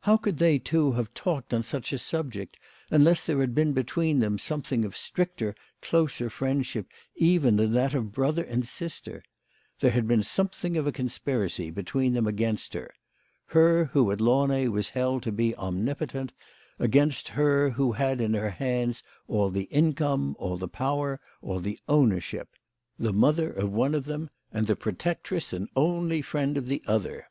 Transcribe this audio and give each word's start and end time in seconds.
How 0.00 0.16
could 0.16 0.38
they 0.38 0.58
two 0.58 0.92
have 0.92 1.12
talked 1.12 1.52
on 1.52 1.62
such 1.62 1.92
a 1.92 1.98
subject 1.98 2.56
unless 2.90 3.26
there 3.26 3.40
had 3.40 3.54
been 3.54 3.74
between 3.74 4.18
them 4.18 4.38
something 4.38 4.82
of 4.82 4.96
stricter, 4.96 5.54
closer 5.82 6.30
friendship 6.30 6.86
even 7.16 7.56
than 7.56 7.72
that 7.72 7.92
of 7.92 8.10
brother 8.10 8.42
and 8.44 8.66
sister? 8.66 9.22
There 9.80 9.90
had 9.90 10.08
been 10.08 10.22
something 10.22 10.78
of 10.78 10.86
a 10.86 10.90
conspiracy 10.90 11.70
between 11.70 12.14
them 12.14 12.26
against 12.26 12.72
her 12.72 12.88
her 13.48 13.84
who 13.92 14.10
at 14.10 14.22
Launay 14.22 14.68
was 14.68 14.88
held 14.88 15.22
to 15.24 15.32
be 15.32 15.54
omnipotent, 15.56 16.32
against 16.78 17.28
her 17.28 17.68
who 17.68 17.92
had 17.92 18.22
in 18.22 18.32
her 18.32 18.48
hands 18.48 19.02
all 19.26 19.50
the 19.50 19.64
income, 19.64 20.34
all 20.38 20.56
the 20.56 20.66
power, 20.66 21.20
all 21.42 21.58
the 21.60 21.78
ownership 21.86 22.48
the 22.98 23.12
mother 23.12 23.52
of 23.52 23.70
one 23.70 23.94
of 23.94 24.06
them, 24.06 24.30
and 24.50 24.66
the 24.66 24.76
protectress 24.76 25.52
and 25.52 25.68
only 25.76 26.22
friend 26.22 26.56
of 26.56 26.68
the 26.68 26.82
other 26.86 27.28